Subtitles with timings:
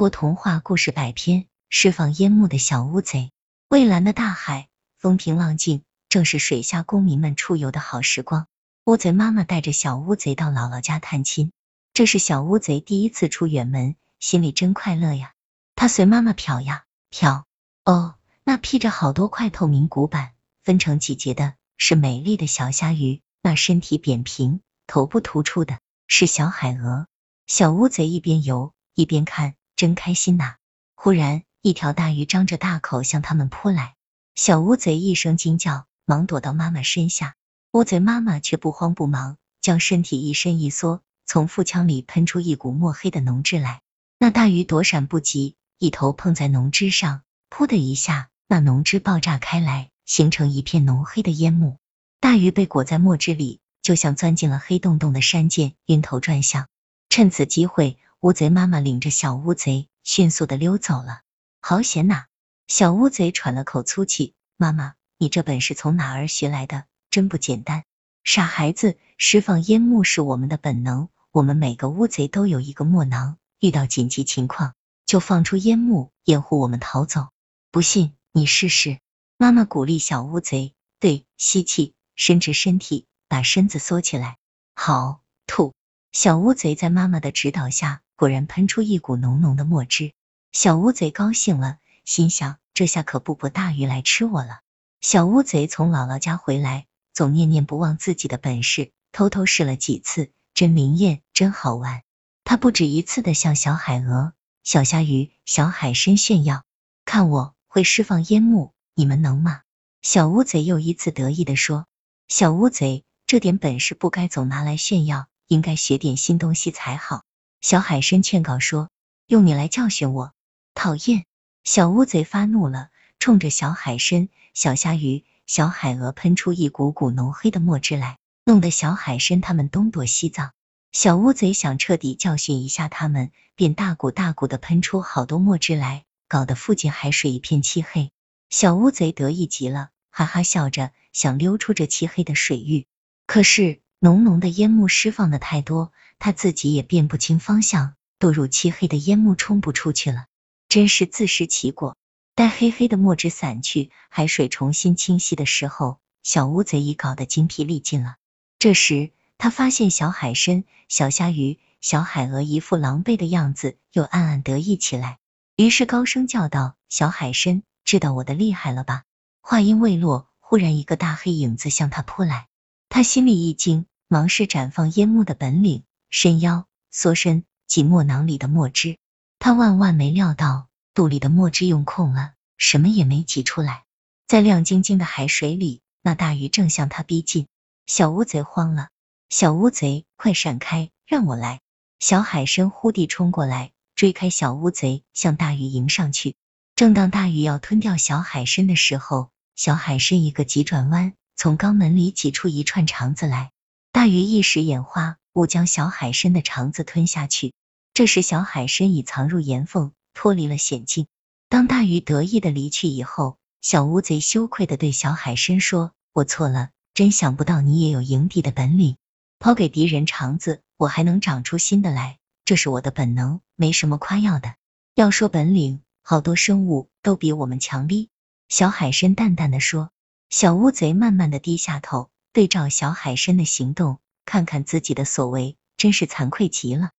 [0.00, 3.32] 国童话故事百篇，释放烟幕的小乌贼。
[3.68, 8.46] 蔚蓝的大海，风平浪静，正是水下公民们出游的好时光。
[8.86, 11.52] 乌贼妈妈带着小乌贼到姥姥家探亲，
[11.92, 15.34] 这是小乌贼第一次出远门，心里真快乐呀。
[15.76, 17.44] 它随妈妈漂呀漂，
[17.84, 20.30] 哦，那披着好多块透明骨板，
[20.62, 25.78] 分成几节的是美丽的小虾鱼，那身体扁平，头部突出的
[26.08, 27.06] 是小海鹅。
[27.46, 29.56] 小乌贼一边游一边看。
[29.80, 30.56] 真开心呐！
[30.94, 33.94] 忽然，一条大鱼张着大口向他们扑来，
[34.34, 37.34] 小乌贼一声惊叫，忙躲到妈妈身下。
[37.72, 43.80] 乌贼妈妈却不慌不忙，将身体一伸一缩，从腹腔里喷出一股墨黑的浓汁来。
[44.18, 51.78] 那大鱼躲闪不及，一头碰在浓汁上，噗的一下，那浓汁爆炸开来，形成一片浓黑的烟幕。
[52.20, 56.68] 大鱼被裹在墨汁里，就像钻进了黑洞洞的山涧，晕头转向。
[57.08, 57.96] 趁此机会。
[58.20, 61.22] 乌贼妈妈领着小乌贼迅速的溜走了，
[61.62, 62.26] 好险呐！
[62.68, 66.84] 小乌贼喘了口粗气，妈妈，你这本事从哪儿学来的？
[67.08, 67.84] 真不简单！
[68.22, 74.74] 傻孩子，释放烟幕是我们的本能，我们每个乌贼都有一个墨囊，遇到紧急情况
[75.06, 77.28] 就放出烟幕掩护我们逃走。
[77.70, 78.98] 不信你试试。
[79.38, 84.36] 妈妈鼓励小乌贼，对，吸气，伸直身体，把身子缩起来，
[84.74, 85.72] 好，吐。
[86.12, 88.02] 小乌贼在妈妈的指导下。
[88.16, 90.12] 果然喷出一股浓浓的墨汁，
[90.52, 94.60] 小乌贼高兴了，心想这下可不捕大鱼来吃我了。
[95.00, 102.02] 小乌贼从姥姥家回来，总念念不忘自己的本事，偷偷试了几次，真灵验，真好玩。
[102.44, 106.64] 他不止一次的向小海鹅、小虾鱼、小海参炫耀，
[107.06, 109.62] 看我会释放烟幕，你们能吗？
[110.02, 111.86] 小乌贼又一次得意的说
[112.28, 117.24] ：“小乌贼这点本事不该总拿来炫耀，应该学点新东西才好。”
[117.60, 118.88] 小海参劝告说
[119.26, 120.32] ：“用你来教训我，
[120.74, 121.24] 讨厌！”
[121.64, 130.52] 小乌贼发怒了，冲着小海参、小虾鱼、小海鹅喷出一股股浓黑的墨汁来，弄得小海参他们东躲西藏。
[130.92, 138.10] 小乌贼想彻底教训一下他们，便大股大股的喷出好多墨汁来，搞得附近海水一片漆黑。
[138.48, 142.86] 小乌贼得意极了，哈哈笑着想溜出这漆黑的水域，
[143.26, 145.92] 可是浓浓的烟幕释放的太多。
[146.18, 150.26] 他自己也辨不清方向，堕入漆黑的烟幕，冲不出去了，
[150.68, 151.96] 真是自食其果。
[152.34, 158.16] 待黑黑的墨汁散去，海水重新清晰的时候，小乌贼已搞得精疲力尽了。
[158.58, 165.18] 这时，他发现小海参、小虾鱼、小海鹅一副狼狈的样子，又暗暗得意起来，
[165.56, 169.04] 于是高声叫道：“小海参，知道我的厉害了吧？”
[169.40, 172.48] 话音未落，忽然一个大黑影子向他扑来，
[172.90, 175.84] 他心里一惊，忙施展放烟幕的本领。
[176.10, 178.98] 伸腰，缩身，挤墨囊里的墨汁。
[179.38, 183.84] 他万万没料到，肚里的墨汁用空了，什么也没挤出来。
[184.26, 187.46] 在亮晶晶的海水里，那大鱼正向他逼近。
[187.86, 188.88] 小乌贼慌了，
[189.28, 191.60] 小乌贼，快闪开，让我来！
[192.00, 196.34] 小海参忽地冲过来，追开小乌贼，向大鱼迎上去。
[196.74, 203.52] 正当大鱼要吞掉小海参的时候，小海参一个急转弯，从肛门里挤出一串肠子来。
[203.92, 205.16] 大鱼一时眼花。
[205.32, 207.54] 误将小海参的肠子吞下去，
[207.94, 211.06] 这时小海参已藏入岩缝，脱离了险境。
[211.48, 218.96] 当大鱼得意的离去以后，小乌贼羞愧的对小海参说：“我错了，真想不到你也有迎敌的本领。
[219.38, 224.56] 抛给敌人肠子，我还能长出新的来，这是我的本能，没什么夸耀的。
[224.96, 228.08] 要说本领，好多生物都比我们强哩。”
[228.50, 229.90] 小海参淡淡的说。
[230.28, 233.98] 小乌贼慢慢的低下头，对照小海参的行动。
[234.24, 236.90] 看看自己的所为，真是惭愧极了。